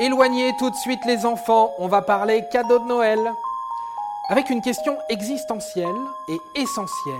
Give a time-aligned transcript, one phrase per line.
[0.00, 3.18] Éloignez tout de suite les enfants, on va parler cadeau de Noël.
[4.28, 5.88] Avec une question existentielle
[6.28, 7.16] et essentielle.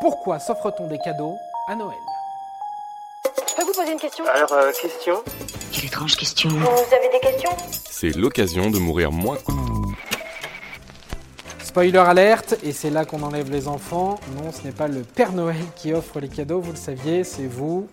[0.00, 1.36] Pourquoi s'offre-t-on des cadeaux
[1.68, 1.98] à Noël?
[3.46, 4.24] Je peux vous poser une question?
[4.26, 5.22] Alors, euh, question?
[5.70, 6.48] Quelle étrange question.
[6.48, 7.50] Vous avez des questions?
[7.90, 9.36] C'est l'occasion de mourir moins.
[11.62, 14.18] Spoiler alerte, et c'est là qu'on enlève les enfants.
[14.36, 17.46] Non, ce n'est pas le Père Noël qui offre les cadeaux, vous le saviez, c'est
[17.46, 17.86] vous,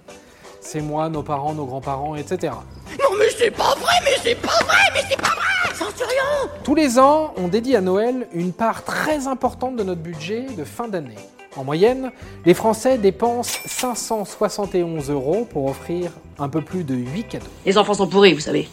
[0.61, 2.53] c'est moi, nos parents, nos grands-parents, etc.
[2.99, 6.75] Non mais c'est pas vrai, mais c'est pas vrai, mais c'est pas vrai Centurion Tous
[6.75, 10.89] les ans, on dédie à Noël une part très importante de notre budget de fin
[10.89, 11.15] d'année.
[11.55, 12.11] En moyenne,
[12.45, 17.45] les Français dépensent 571 euros pour offrir un peu plus de 8 cadeaux.
[17.65, 18.67] Les enfants sont pourris, vous savez.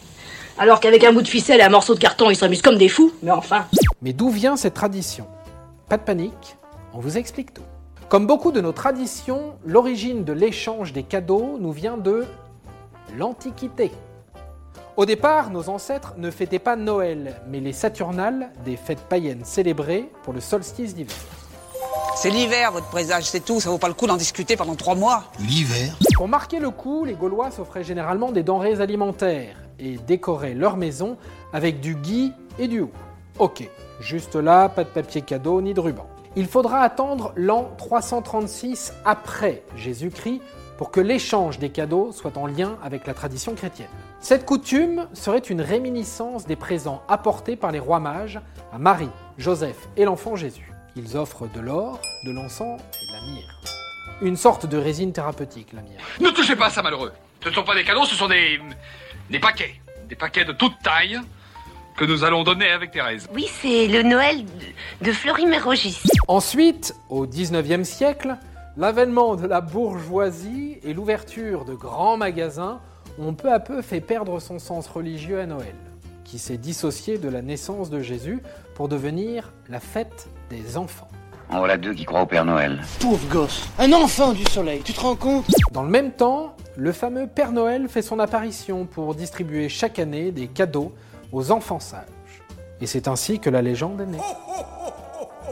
[0.59, 2.89] Alors qu'avec un bout de ficelle et un morceau de carton, ils s'amusent comme des
[2.89, 3.13] fous.
[3.23, 3.67] Mais enfin.
[4.03, 5.29] Mais d'où vient cette tradition?
[5.89, 6.57] Pas de panique,
[6.93, 7.63] on vous explique tout.
[8.09, 12.25] Comme beaucoup de nos traditions, l'origine de l'échange des cadeaux nous vient de
[13.17, 13.93] l'Antiquité.
[14.97, 20.11] Au départ, nos ancêtres ne fêtaient pas Noël, mais les Saturnales, des fêtes païennes célébrées
[20.23, 21.15] pour le solstice d'hiver.
[22.17, 23.61] C'est l'hiver, votre présage, c'est tout.
[23.61, 25.25] Ça vaut pas le coup d'en discuter pendant trois mois.
[25.39, 30.79] L'hiver Pour marquer le coup, les Gaulois s'offraient généralement des denrées alimentaires et décoraient leur
[30.79, 31.19] maison
[31.53, 32.91] avec du gui et du hou.
[33.39, 33.69] Ok,
[34.01, 36.07] juste là, pas de papier cadeau ni de ruban.
[36.37, 40.41] Il faudra attendre l'an 336 après Jésus-Christ
[40.79, 43.89] pour que l'échange des cadeaux soit en lien avec la tradition chrétienne.
[44.21, 48.41] Cette coutume serait une réminiscence des présents apportés par les rois mages
[48.73, 50.73] à Marie, Joseph et l'enfant Jésus.
[50.97, 53.55] Ils offrent de l'or, de l'encens et de la myrrhe.
[54.23, 56.03] Une sorte de résine thérapeutique, la myrrhe.
[56.21, 57.13] Ne touchez pas à ça, malheureux.
[57.43, 58.59] Ce ne sont pas des cadeaux, ce sont des.
[59.31, 59.75] des paquets.
[60.09, 61.21] Des paquets de toute taille
[61.97, 63.29] que nous allons donner avec Thérèse.
[63.33, 65.99] Oui, c'est le Noël de, de Florimérogis.
[66.29, 68.37] Ensuite, au 19e siècle,
[68.77, 72.81] l'avènement de la bourgeoisie et l'ouverture de grands magasins
[73.19, 75.75] ont peu à peu fait perdre son sens religieux à Noël,
[76.25, 78.43] qui s'est dissocié de la naissance de Jésus
[78.75, 81.09] pour devenir la fête des enfants.
[81.49, 82.83] En voilà deux qui croient au Père Noël.
[83.01, 85.47] Pauvre gosse, un enfant du soleil, tu te rends compte?
[85.73, 90.33] Dans le même temps, le fameux Père Noël fait son apparition pour distribuer chaque année
[90.33, 90.93] des cadeaux
[91.33, 92.05] aux enfants sages.
[92.81, 94.19] Et c'est ainsi que la légende est née.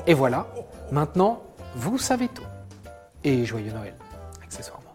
[0.06, 0.46] Et voilà,
[0.90, 1.42] maintenant,
[1.74, 2.42] vous savez tout.
[3.24, 3.94] Et joyeux Noël,
[4.42, 4.92] accessoirement.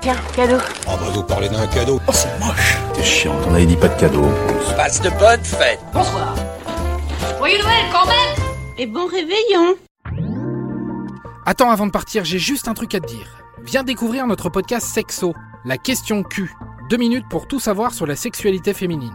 [0.00, 0.58] Tiens, cadeau.
[0.88, 2.00] Oh bah vous parlez d'un cadeau.
[2.06, 2.76] Oh c'est moche.
[2.92, 4.24] T'es chiant, on avait dit pas de cadeau.
[4.76, 5.80] Passe de bonnes fêtes.
[5.92, 6.34] Bonsoir.
[7.38, 8.46] Joyeux Noël quand même
[8.78, 9.76] Et bon réveillon.
[11.44, 13.44] Attends, avant de partir, j'ai juste un truc à te dire.
[13.62, 15.32] Viens découvrir notre podcast Sexo,
[15.64, 16.52] la question Q.
[16.90, 19.14] Deux minutes pour tout savoir sur la sexualité féminine.